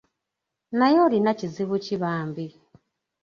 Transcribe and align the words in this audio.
Naye 0.77 0.97
olina 1.05 1.31
kizibu 1.39 1.75
ki 1.85 1.95
bambi?” 2.01 2.45